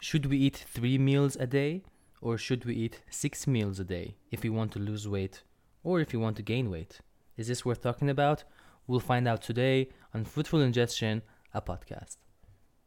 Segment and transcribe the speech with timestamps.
[0.00, 1.82] should we eat three meals a day
[2.20, 5.42] or should we eat six meals a day if we want to lose weight
[5.82, 7.00] or if we want to gain weight?
[7.36, 8.44] Is this worth talking about?
[8.86, 11.22] We'll find out today on Fruitful Ingestion,
[11.52, 12.16] a podcast.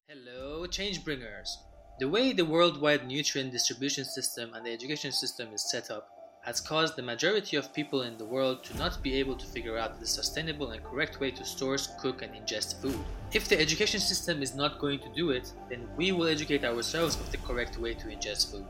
[0.07, 1.57] Hello, change bringers.
[1.99, 6.09] The way the worldwide nutrient distribution system and the education system is set up
[6.41, 9.77] has caused the majority of people in the world to not be able to figure
[9.77, 12.97] out the sustainable and correct way to source, cook, and ingest food.
[13.31, 17.15] If the education system is not going to do it, then we will educate ourselves
[17.15, 18.65] of the correct way to ingest food.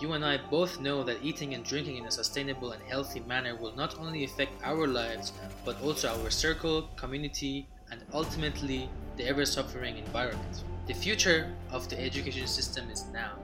[0.00, 3.54] You and I both know that eating and drinking in a sustainable and healthy manner
[3.54, 5.32] will not only affect our lives,
[5.64, 10.64] but also our circle, community, and ultimately the ever suffering environment.
[10.86, 13.34] The future of the education system is now.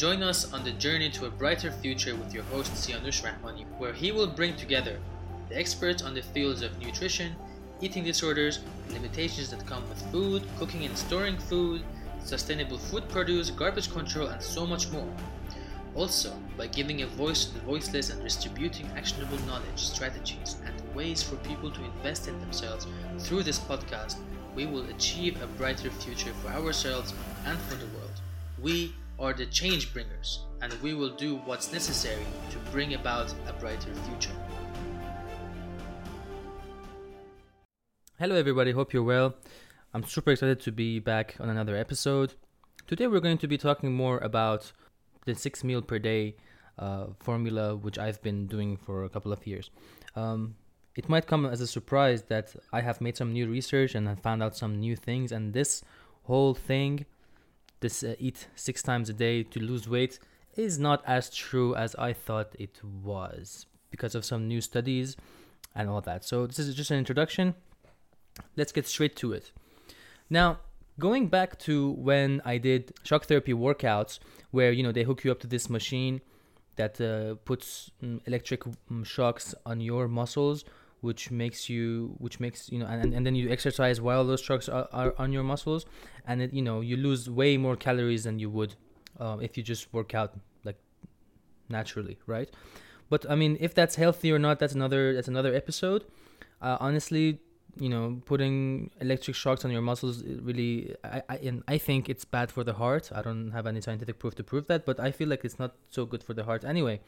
[0.00, 3.92] Join us on the journey to a brighter future with your host Sianoosh Rahmani, where
[3.92, 4.98] he will bring together
[5.50, 7.36] the experts on the fields of nutrition,
[7.82, 11.82] eating disorders, limitations that come with food, cooking and storing food,
[12.24, 15.06] sustainable food produce, garbage control, and so much more.
[15.94, 21.22] Also, by giving a voice to the voiceless and distributing actionable knowledge, strategies, and ways
[21.22, 22.86] for people to invest in themselves
[23.18, 24.16] through this podcast,
[24.54, 27.12] we will achieve a brighter future for ourselves
[27.44, 28.18] and for the world.
[28.62, 33.52] We are the change bringers, and we will do what's necessary to bring about a
[33.52, 34.34] brighter future.
[38.18, 38.72] Hello, everybody.
[38.72, 39.34] Hope you're well.
[39.92, 42.32] I'm super excited to be back on another episode.
[42.86, 44.72] Today, we're going to be talking more about
[45.26, 46.36] the six meal per day
[46.78, 49.68] uh, formula, which I've been doing for a couple of years.
[50.16, 50.54] Um,
[50.96, 54.14] it might come as a surprise that I have made some new research and I
[54.14, 55.84] found out some new things, and this
[56.22, 57.04] whole thing
[57.80, 60.18] this uh, eat six times a day to lose weight
[60.56, 65.16] is not as true as I thought it was because of some new studies
[65.74, 66.24] and all that.
[66.24, 67.54] So this is just an introduction.
[68.56, 69.52] Let's get straight to it.
[70.28, 70.58] Now,
[70.98, 74.18] going back to when I did shock therapy workouts,
[74.50, 76.20] where you know they hook you up to this machine
[76.76, 80.64] that uh, puts um, electric um, shocks on your muscles
[81.00, 84.68] which makes you which makes you know and, and then you exercise while those shocks
[84.68, 85.86] are, are on your muscles
[86.26, 88.74] and it, you know you lose way more calories than you would
[89.18, 90.34] uh, if you just work out
[90.64, 90.78] like
[91.68, 92.50] naturally right?
[93.08, 96.04] But i mean if that's healthy or not that's another that's another episode.
[96.62, 97.40] Uh, honestly
[97.78, 102.24] you know putting electric shocks on your muscles really I, I and i think it's
[102.24, 103.10] bad for the heart.
[103.14, 105.76] I don't have any scientific proof to prove that but i feel like it's not
[105.88, 107.00] so good for the heart anyway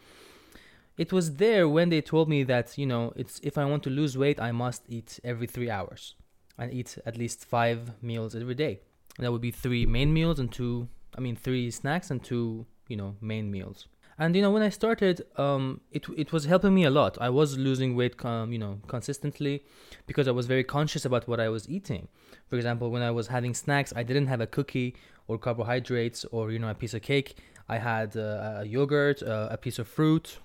[0.96, 3.90] it was there when they told me that you know it's if i want to
[3.90, 6.14] lose weight i must eat every three hours
[6.58, 8.80] and eat at least five meals every day.
[9.16, 12.66] And that would be three main meals and two i mean three snacks and two
[12.88, 13.86] you know main meals.
[14.18, 17.18] And you know when i started um it, it was helping me a lot.
[17.20, 19.64] I was losing weight um, you know consistently
[20.06, 22.08] because i was very conscious about what i was eating.
[22.48, 24.94] For example when i was having snacks i didn't have a cookie
[25.28, 27.36] or carbohydrates or you know a piece of cake.
[27.68, 30.38] I had uh, a yogurt uh, a piece of fruit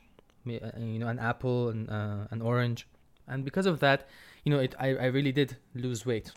[0.50, 2.88] you know, an apple and uh, an orange,
[3.28, 4.08] and because of that,
[4.44, 6.31] you know, it I, I really did lose weight,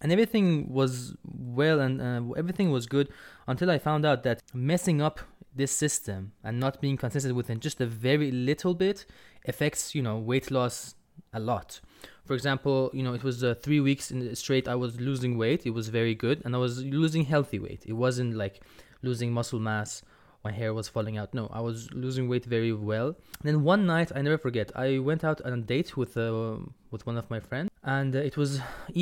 [0.00, 3.08] and everything was well and uh, everything was good
[3.46, 5.20] until I found out that messing up
[5.54, 9.06] this system and not being consistent within just a very little bit
[9.46, 10.94] affects you know weight loss
[11.32, 11.80] a lot.
[12.24, 15.66] For example, you know, it was uh, three weeks in straight I was losing weight.
[15.66, 17.84] It was very good, and I was losing healthy weight.
[17.86, 18.60] It wasn't like
[19.02, 20.02] losing muscle mass
[20.48, 21.30] my hair was falling out.
[21.40, 23.08] No, I was losing weight very well.
[23.38, 26.56] And then one night, I never forget, I went out on a date with uh,
[26.92, 28.50] with one of my friends, and uh, it was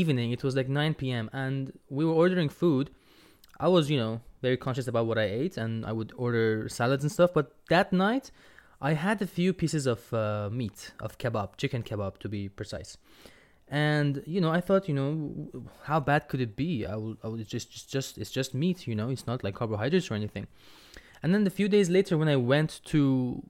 [0.00, 0.28] evening.
[0.36, 1.26] It was like 9 p.m.
[1.32, 1.60] and
[1.98, 2.86] we were ordering food.
[3.66, 4.14] I was, you know,
[4.46, 7.30] very conscious about what I ate, and I would order salads and stuff.
[7.38, 8.26] But that night,
[8.90, 12.90] I had a few pieces of uh, meat, of kebab, chicken kebab to be precise.
[13.68, 15.12] And you know, I thought, you know,
[15.90, 16.70] how bad could it be?
[16.94, 19.08] I will, I will just, just, just, it's just meat, you know.
[19.14, 20.46] It's not like carbohydrates or anything.
[21.22, 23.42] And then a few days later, when I went to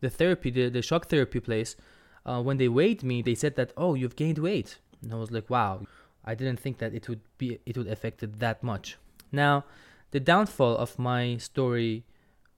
[0.00, 1.76] the therapy, the, the shock therapy place,
[2.24, 4.78] uh, when they weighed me, they said that, oh, you've gained weight.
[5.02, 5.82] And I was like, wow,
[6.24, 8.98] I didn't think that it would be, it would affect it that much.
[9.30, 9.64] Now,
[10.10, 12.04] the downfall of my story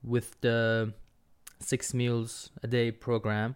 [0.03, 0.93] with the
[1.59, 3.55] six meals a day program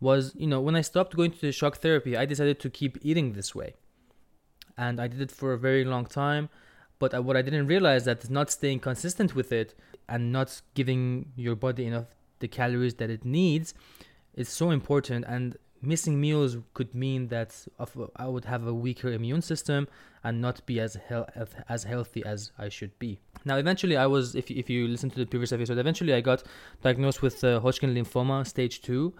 [0.00, 2.98] was, you know, when I stopped going to the shock therapy, I decided to keep
[3.02, 3.74] eating this way.
[4.76, 6.48] And I did it for a very long time.
[7.02, 9.74] But what I didn't realize that not staying consistent with it
[10.08, 12.06] and not giving your body enough
[12.38, 13.74] the calories that it needs
[14.34, 15.24] is so important.
[15.26, 17.66] And missing meals could mean that
[18.14, 19.88] I would have a weaker immune system
[20.22, 20.96] and not be as
[21.68, 23.18] as healthy as I should be.
[23.44, 26.44] Now, eventually, I was if if you listen to the previous episode, eventually I got
[26.82, 29.12] diagnosed with uh, Hodgkin lymphoma stage two.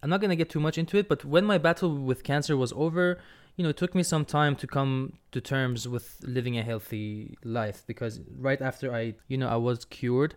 [0.00, 2.72] I'm not gonna get too much into it, but when my battle with cancer was
[2.76, 3.18] over,
[3.56, 7.36] you know, it took me some time to come to terms with living a healthy
[7.42, 10.36] life because right after I, you know, I was cured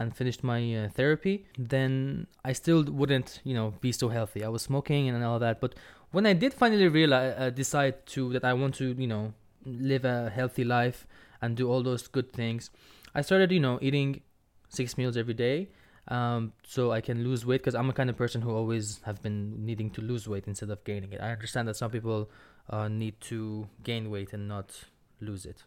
[0.00, 4.42] and finished my uh, therapy, then I still wouldn't, you know, be so healthy.
[4.42, 5.74] I was smoking and all that, but
[6.10, 9.34] when I did finally realize, uh, decide to that I want to, you know,
[9.64, 11.06] live a healthy life
[11.40, 12.70] and do all those good things,
[13.14, 14.22] I started, you know, eating
[14.68, 15.68] six meals every day,
[16.08, 19.22] um, so I can lose weight because I'm a kind of person who always have
[19.22, 21.20] been needing to lose weight instead of gaining it.
[21.20, 22.30] I understand that some people
[22.68, 24.84] uh, need to gain weight and not
[25.20, 25.64] lose it.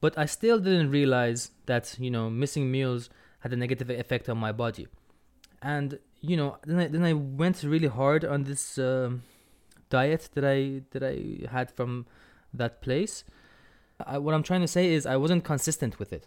[0.00, 3.08] But I still didn't realize that, you know, missing meals
[3.40, 4.88] had a negative effect on my body.
[5.62, 9.22] And, you know, then I, then I went really hard on this um,
[9.88, 12.06] diet that I that I had from
[12.52, 13.24] that place.
[14.04, 16.26] I, what I'm trying to say is I wasn't consistent with it.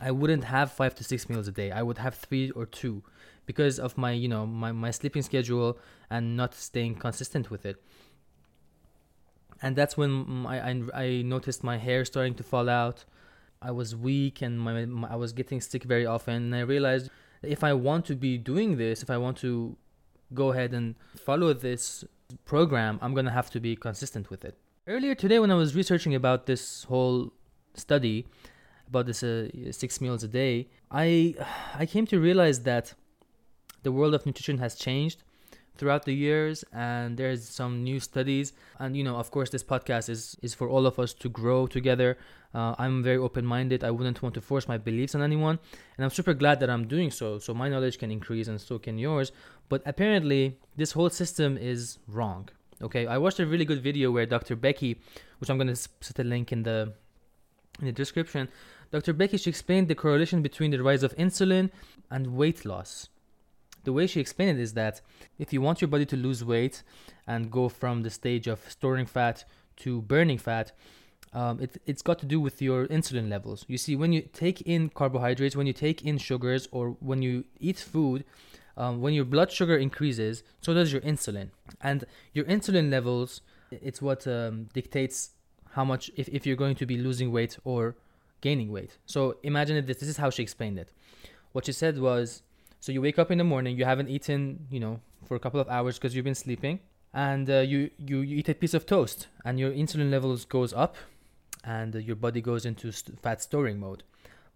[0.00, 1.70] I wouldn't have five to six meals a day.
[1.70, 3.02] I would have three or two
[3.46, 7.82] because of my, you know, my, my sleeping schedule and not staying consistent with it
[9.62, 13.04] and that's when I, I, I noticed my hair starting to fall out.
[13.62, 16.34] I was weak and my, my, I was getting sick very often.
[16.34, 17.10] And I realized
[17.42, 19.76] if I want to be doing this, if I want to
[20.32, 22.04] go ahead and follow this
[22.44, 24.56] program, I'm gonna have to be consistent with it.
[24.86, 27.32] Earlier today, when I was researching about this whole
[27.74, 28.26] study
[28.90, 31.34] about this uh, six meals a day, I
[31.74, 32.94] I came to realize that
[33.82, 35.22] the world of nutrition has changed
[35.76, 38.52] throughout the years and there's some new studies.
[38.78, 41.66] And you know of course this podcast is is for all of us to grow
[41.66, 42.18] together.
[42.52, 43.84] Uh, i'm very open-minded.
[43.84, 45.58] I wouldn't want to force my beliefs on anyone
[45.96, 47.38] and i'm super glad that i'm doing so.
[47.38, 49.32] So my knowledge can increase and so can yours.
[49.68, 52.48] But apparently this whole system is wrong
[52.82, 53.06] okay?
[53.06, 54.92] I watched a really good video where dr becky
[55.38, 56.92] which i'm going to put a link in the
[57.80, 58.48] in the description
[58.90, 61.70] dr she explained the correlation between the rise of insulin
[62.10, 63.08] and weight loss
[63.84, 65.00] the way she explained it is that
[65.38, 66.82] if you want your body to lose weight
[67.26, 69.44] and go from the stage of storing fat
[69.78, 70.72] to burning fat,
[71.32, 73.64] um, it, it's got to do with your insulin levels.
[73.68, 77.44] You see, when you take in carbohydrates, when you take in sugars, or when you
[77.58, 78.24] eat food,
[78.76, 81.50] um, when your blood sugar increases, so does your insulin.
[81.80, 82.04] And
[82.34, 85.30] your insulin levels, it's what um, dictates
[85.72, 87.94] how much, if, if you're going to be losing weight or
[88.40, 88.98] gaining weight.
[89.06, 89.98] So imagine this.
[89.98, 90.90] This is how she explained it.
[91.52, 92.42] What she said was
[92.80, 95.60] so you wake up in the morning, you haven't eaten, you know, for a couple
[95.60, 96.80] of hours because you've been sleeping,
[97.12, 100.72] and uh, you, you you eat a piece of toast, and your insulin levels goes
[100.72, 100.96] up,
[101.62, 104.02] and uh, your body goes into st- fat storing mode.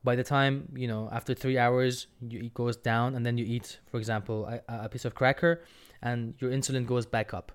[0.02, 3.44] By the time you know, after three hours, you, it goes down, and then you
[3.44, 5.62] eat, for example, a, a piece of cracker,
[6.00, 7.52] and your insulin goes back up,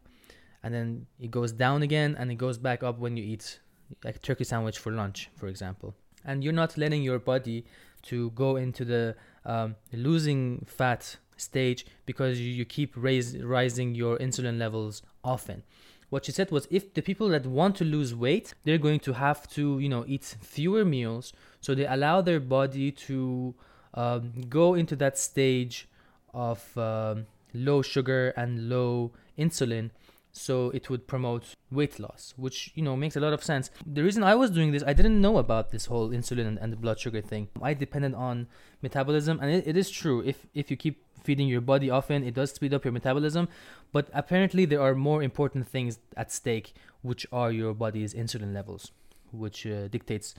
[0.61, 3.59] and then it goes down again, and it goes back up when you eat
[4.03, 5.95] like a turkey sandwich for lunch, for example.
[6.25, 7.66] And you're not letting your body
[8.04, 14.18] to go into the um, losing fat stage because you, you keep raise, rising your
[14.18, 15.63] insulin levels often.
[16.10, 19.13] What she said was if the people that want to lose weight they're going to
[19.13, 21.33] have to you know eat fewer meals.
[21.62, 23.54] So they allow their body to
[23.94, 25.88] um, go into that stage
[26.33, 29.92] of um, low sugar and low insulin
[30.31, 33.69] so it would promote weight loss which you know makes a lot of sense.
[33.85, 36.71] The reason i was doing this i didn't know about this whole insulin and, and
[36.71, 37.49] the blood sugar thing.
[37.61, 38.47] I depended on
[38.81, 40.21] metabolism and it, it is true.
[40.21, 43.47] If if you keep feeding your body often it does speed up your metabolism
[43.91, 48.91] but apparently there are more important things at stake which are your body's insulin levels
[49.31, 50.35] which uh, dictates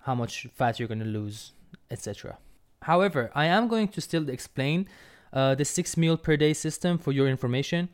[0.00, 1.52] how much fat you're going to lose
[1.90, 2.38] etc
[2.82, 4.88] however i am going to still explain
[5.32, 7.88] uh, the six meal per day system for your information.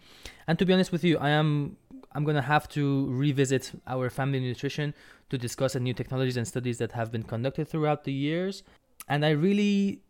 [0.46, 1.76] And to be honest with you, I am
[2.12, 4.94] I'm gonna have to revisit our family nutrition
[5.28, 8.62] to discuss the new technologies and studies that have been conducted throughout the years.
[9.08, 10.02] And I really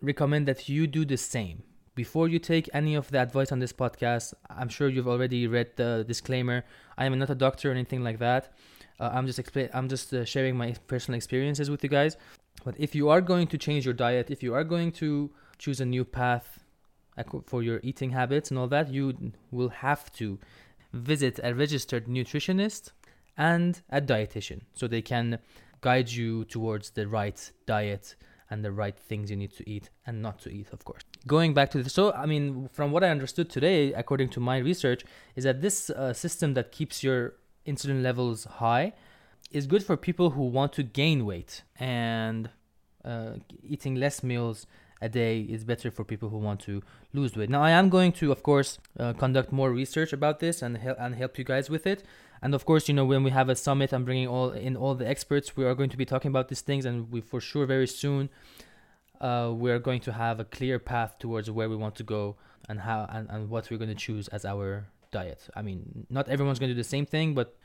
[0.00, 1.62] recommend that you do the same.
[1.94, 5.76] Before you take any of the advice on this podcast, I'm sure you've already read
[5.76, 6.64] the disclaimer.
[6.98, 8.52] I am not a doctor or anything like that.
[8.98, 9.68] Uh, I'm just explain.
[9.72, 12.16] I'm just uh, sharing my personal experiences with you guys.
[12.64, 15.80] But if you are going to change your diet, if you are going to choose
[15.80, 16.60] a new path
[17.46, 20.38] for your eating habits and all that, you will have to
[20.92, 22.90] visit a registered nutritionist
[23.36, 25.38] and a dietitian so they can
[25.80, 28.14] guide you towards the right diet
[28.50, 31.02] and the right things you need to eat and not to eat, of course.
[31.26, 34.58] Going back to the so, I mean, from what I understood today, according to my
[34.58, 37.34] research, is that this uh, system that keeps your
[37.66, 38.92] insulin levels high
[39.50, 42.50] is good for people who want to gain weight and
[43.04, 43.32] uh,
[43.62, 44.66] eating less meals
[45.04, 46.82] a day is better for people who want to
[47.12, 47.50] lose weight.
[47.50, 50.72] Now, I am going to, of course, uh, conduct more research about this and
[51.04, 52.00] and help you guys with it.
[52.42, 54.94] And of course, you know, when we have a summit, I'm bringing all in all
[54.94, 55.56] the experts.
[55.56, 58.22] We are going to be talking about these things, and we for sure very soon
[59.20, 62.36] uh, we're going to have a clear path towards where we want to go
[62.68, 65.40] and how and, and what we're going to choose as our diet.
[65.54, 67.56] I mean, not everyone's going to do the same thing, but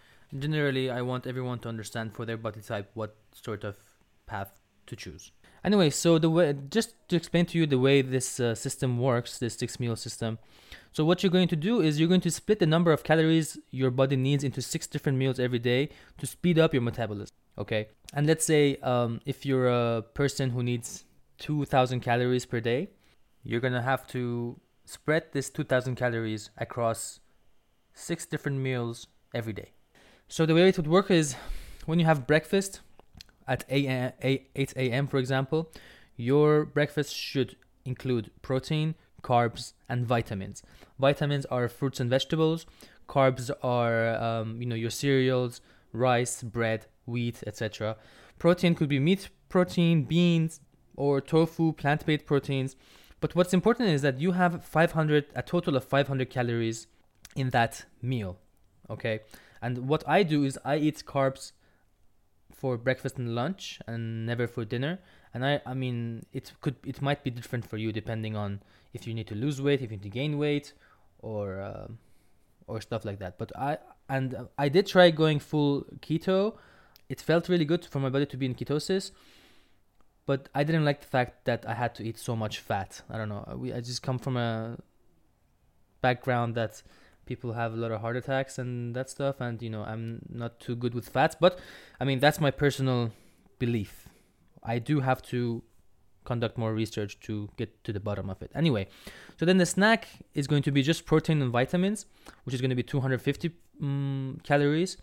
[0.46, 3.76] generally, I want everyone to understand for their body type what sort of
[4.26, 4.52] path
[4.88, 5.32] to choose.
[5.64, 9.38] Anyway, so the way just to explain to you the way this uh, system works,
[9.40, 10.40] this six meal system.
[10.92, 13.58] So what you're going to do is you're going to split the number of calories
[13.72, 17.36] your body needs into six different meals every day to speed up your metabolism.
[17.58, 21.04] Okay, and let's say um, if you're a person who needs
[21.40, 22.90] 2,000 calories per day,
[23.44, 27.20] you're gonna have to spread this 2,000 calories across
[27.94, 29.72] six different meals every day.
[30.28, 31.36] So the way it would work is
[31.86, 32.82] when you have breakfast,
[33.50, 35.72] at 8 a.m., for example,
[36.16, 40.64] your breakfast should include protein, carbs, and vitamins.
[41.00, 42.66] Vitamins are fruits and vegetables.
[43.10, 47.98] Carbs are, um, you know, your cereals, rice, bread, wheat, etc.
[48.38, 50.62] Protein could be meat protein, beans,
[50.96, 52.76] or tofu, plant-based proteins.
[53.20, 56.88] But what's important is that you have 500, a total of 500 calories
[57.36, 58.38] in that meal.
[58.90, 59.22] Okay.
[59.62, 61.52] And what I do is I eat carbs
[62.60, 65.00] for breakfast and lunch and never for dinner.
[65.34, 68.62] And i i mean it could it might be different for you depending on
[68.94, 70.74] if you need to lose weight if you need to gain weight
[71.20, 71.88] or uh,
[72.68, 73.38] or stuff like that.
[73.38, 73.78] But i
[74.10, 76.56] and i did try going full keto.
[77.08, 79.12] It felt really good for my body to be in ketosis
[80.30, 83.02] but i didn't like the fact that i had to eat so much fat.
[83.10, 83.44] I don't know.
[83.58, 84.78] We i just come from a
[86.02, 86.84] background that
[87.32, 90.06] people have a lot of heart attacks and that stuff and you know i'm
[90.44, 91.60] not too good with fats but
[92.02, 93.12] i mean that's my personal
[93.60, 94.08] belief.
[94.64, 95.64] I do have to
[96.26, 98.52] conduct more research to get to the bottom of it.
[98.56, 98.88] Anyway
[99.38, 102.06] so then the snack is going to be just protein and vitamins
[102.44, 104.98] which is going to be 250 um, calories.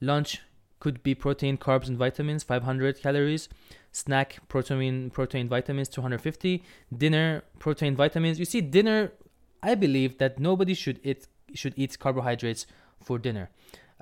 [0.00, 0.40] Lunch
[0.80, 3.48] could be protein carbs and vitamins 500 calories.
[3.92, 6.62] Snack protein protein vitamins 250
[6.96, 8.38] dinner protein vitamins.
[8.38, 9.12] You see dinner
[9.60, 12.66] i believe that nobody should eat should eat carbohydrates
[13.02, 13.50] for dinner,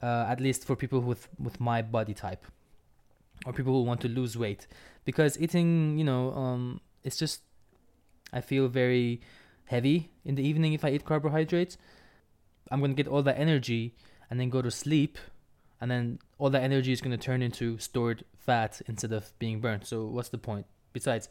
[0.03, 2.45] uh, at least for people with with my body type,
[3.45, 4.67] or people who want to lose weight,
[5.05, 7.43] because eating, you know, um, it's just
[8.33, 9.21] I feel very
[9.67, 11.77] heavy in the evening if I eat carbohydrates.
[12.71, 13.95] I'm gonna get all that energy
[14.29, 15.19] and then go to sleep,
[15.81, 19.87] and then all that energy is gonna turn into stored fat instead of being burnt.
[19.87, 20.67] So what's the point?
[20.93, 21.29] Besides,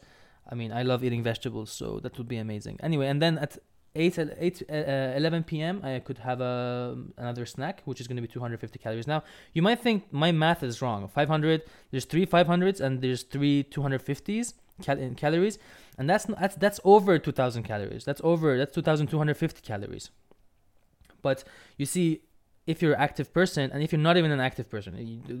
[0.50, 2.78] I mean, I love eating vegetables, so that would be amazing.
[2.82, 3.58] Anyway, and then at
[3.96, 4.74] 8, 8 uh,
[5.16, 5.80] 11 p.m.
[5.82, 9.06] I could have a, another snack, which is going to be 250 calories.
[9.06, 11.08] Now, you might think my math is wrong.
[11.08, 15.58] 500, there's three 500s and there's three 250s cal- in calories,
[15.98, 18.04] and that's that's that's over 2,000 calories.
[18.04, 20.10] That's over that's 2,250 calories.
[21.22, 21.44] But
[21.76, 22.22] you see,
[22.66, 24.94] if you're an active person and if you're not even an active person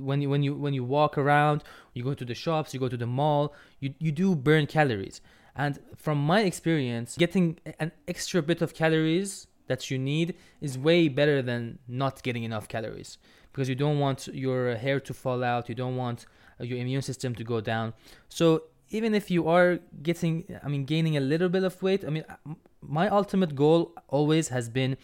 [0.04, 2.88] when you when you when you walk around you go to the shops you go
[2.88, 5.20] to the mall you, you do burn calories
[5.56, 11.08] and from my experience, getting an extra bit of calories that you need is way
[11.08, 13.18] better than not getting enough calories
[13.52, 16.26] because you don't want your hair to fall out, you don't want
[16.60, 17.94] uh, your immune system to go down.
[18.28, 22.10] So even if you are getting, I mean, gaining a little bit of weight, I
[22.10, 24.98] mean, uh, my ultimate goal always has been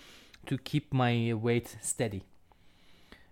[0.47, 2.25] to keep my weight steady.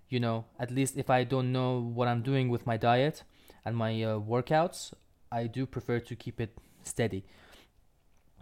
[0.09, 3.23] You know, at least if I don't know what I'm doing with my diet
[3.65, 4.93] and my uh, workouts,
[5.33, 7.25] I do prefer to keep it steady.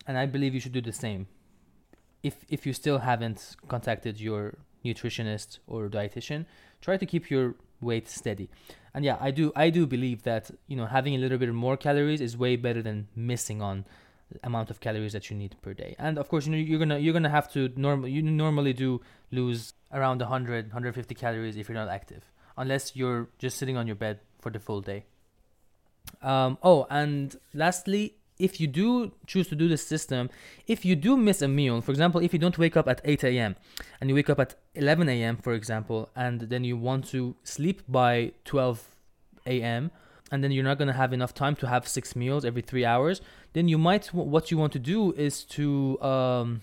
[0.07, 1.27] And I believe you should do the same.
[2.23, 6.47] If if you still haven't contacted your nutritionist or dietitian,
[6.81, 8.49] try to keep your weight steady.
[8.95, 11.77] And yeah, I do I do believe that, you know, having a little bit more
[11.77, 13.85] calories is way better than missing on
[14.43, 15.95] amount of calories that you need per day.
[15.99, 18.23] And of course, you know, you're going to you're going to have to normal you
[18.23, 22.25] normally do lose around 100 150 calories if you're not active,
[22.57, 25.05] unless you're just sitting on your bed for the full day.
[26.23, 30.31] Um, oh, and lastly, if you do choose to do this system,
[30.67, 33.25] if you do miss a meal, for example, if you don't wake up at 8
[33.25, 33.57] a.m.
[34.01, 37.83] and you wake up at 11 a.m., for example, and then you want to sleep
[37.89, 38.95] by 12
[39.47, 39.91] a.m.,
[40.31, 42.85] and then you're not going to have enough time to have six meals every three
[42.85, 43.21] hours,
[43.55, 46.61] then you might, what you want to do is to, um,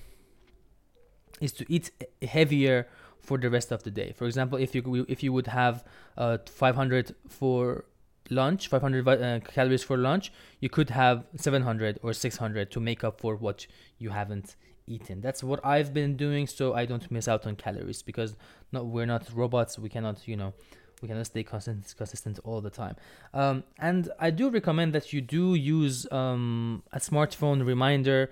[1.42, 1.90] is to eat
[2.22, 2.88] heavier
[3.25, 4.14] for the rest of the day.
[4.16, 5.84] For example, if you if you would have
[6.16, 7.86] uh, 500 for
[8.29, 13.20] lunch 500 uh, calories for lunch you could have 700 or 600 to make up
[13.20, 13.67] for what
[13.98, 14.55] you haven't
[14.88, 15.22] eaten.
[15.22, 18.36] That's what i've been doing so i don't miss out on calories because
[18.72, 19.79] we're not robots.
[19.79, 20.53] We cannot you know
[21.01, 22.96] we cannot stay consistent, consistent all the time.
[23.34, 28.32] Um, and i do recommend that you do use um, a smartphone reminder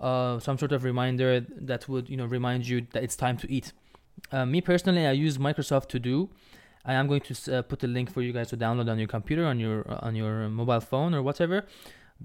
[0.00, 3.50] uh, some sort of reminder that would you know remind you that it's time to
[3.50, 3.72] eat.
[4.30, 6.28] Uh, me personally i use microsoft to do
[6.84, 9.08] I am going to uh, put a link for you guys to download on your
[9.08, 11.64] computer, on your uh, on your mobile phone or whatever.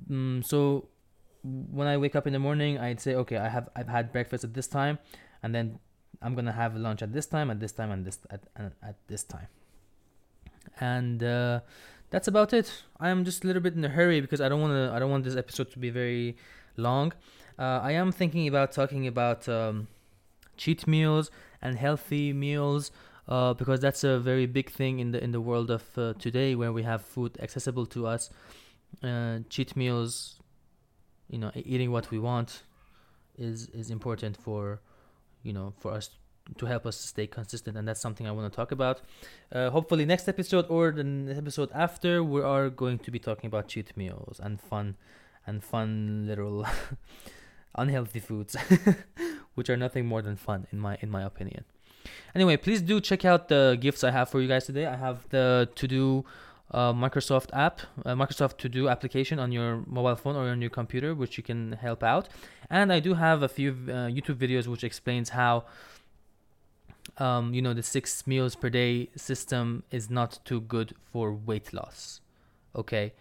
[0.09, 0.89] Um, so
[1.43, 4.43] when I wake up in the morning, I'd say, okay, I have I've had breakfast
[4.43, 4.97] at this time,
[5.43, 5.79] and then
[6.21, 9.23] I'm gonna have lunch at this time, at this time, and this at at, this
[9.23, 9.47] time.
[10.79, 11.59] And uh,
[12.09, 12.83] that's about it.
[12.99, 14.91] I'm just a little bit in a hurry because I don't want to.
[14.93, 16.35] I don't want this episode to be very
[16.77, 17.13] long.
[17.59, 19.87] Uh, I am thinking about talking about um,
[20.57, 21.29] cheat meals
[21.61, 22.91] and healthy meals
[23.27, 26.55] uh, because that's a very big thing in the in the world of uh, today
[26.55, 28.29] where we have food accessible to us.
[29.03, 30.39] Uh, cheat meals,
[31.29, 32.63] you know, eating what we want,
[33.37, 34.81] is is important for,
[35.43, 36.09] you know, for us
[36.57, 39.01] to help us stay consistent, and that's something I want to talk about.
[39.51, 43.67] Uh, hopefully, next episode or the episode after, we are going to be talking about
[43.67, 44.95] cheat meals and fun,
[45.45, 46.65] and fun literal
[47.75, 48.55] unhealthy foods,
[49.55, 51.65] which are nothing more than fun in my in my opinion.
[52.35, 54.85] Anyway, please do check out the gifts I have for you guys today.
[54.85, 56.25] I have the To Do
[56.71, 60.69] uh, Microsoft app, uh, Microsoft To Do application on your mobile phone or on your
[60.69, 62.29] computer, which you can help out.
[62.69, 65.65] And I do have a few uh, YouTube videos which explains how,
[67.17, 71.73] um, you know, the six meals per day system is not too good for weight
[71.73, 72.21] loss.
[72.75, 73.13] Okay.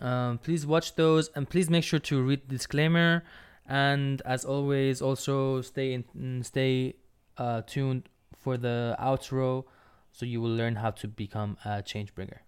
[0.00, 3.24] Um, please watch those and please make sure to read the disclaimer.
[3.66, 6.94] And as always, also stay in, stay
[7.38, 9.64] uh, tuned for the outro
[10.12, 12.42] so you will learn how to become a change bringer.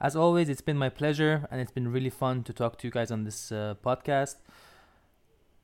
[0.00, 2.90] As always, it's been my pleasure and it's been really fun to talk to you
[2.90, 4.36] guys on this uh, podcast.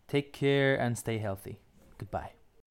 [0.08, 1.58] Take care and stay healthy.
[1.96, 2.32] Goodbye.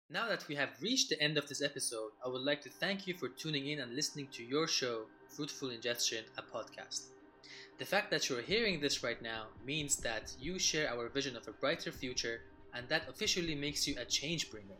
[0.09, 3.07] Now that we have reached the end of this episode, I would like to thank
[3.07, 7.09] you for tuning in and listening to your show, Fruitful Ingestion, a podcast.
[7.79, 11.47] The fact that you're hearing this right now means that you share our vision of
[11.47, 12.41] a brighter future,
[12.75, 14.77] and that officially makes you a change bringer.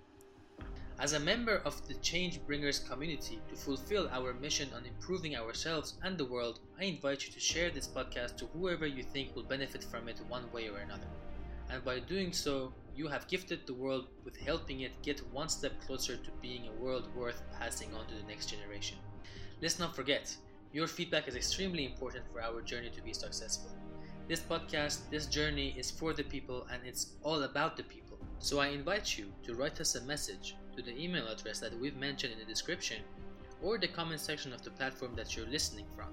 [1.01, 5.95] As a member of the Change Bringers community to fulfill our mission on improving ourselves
[6.03, 9.45] and the world, I invite you to share this podcast to whoever you think will
[9.45, 11.07] benefit from it one way or another.
[11.71, 15.73] And by doing so, you have gifted the world with helping it get one step
[15.87, 18.99] closer to being a world worth passing on to the next generation.
[19.63, 20.37] Let's not forget,
[20.71, 23.71] your feedback is extremely important for our journey to be successful.
[24.29, 28.19] This podcast, this journey is for the people and it's all about the people.
[28.39, 31.97] So I invite you to write us a message to the email address that we've
[31.97, 32.99] mentioned in the description
[33.63, 36.09] or the comment section of the platform that you're listening from.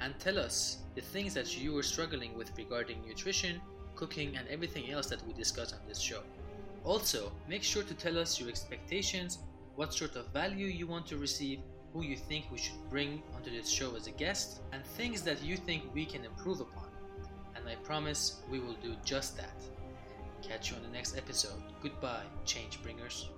[0.00, 3.60] And tell us the things that you are struggling with regarding nutrition,
[3.94, 6.20] cooking, and everything else that we discuss on this show.
[6.84, 9.38] Also, make sure to tell us your expectations,
[9.76, 11.60] what sort of value you want to receive,
[11.92, 15.42] who you think we should bring onto this show as a guest, and things that
[15.42, 16.88] you think we can improve upon.
[17.54, 19.54] And I promise we will do just that.
[20.42, 21.62] Catch you on the next episode.
[21.82, 23.28] Goodbye, change bringers.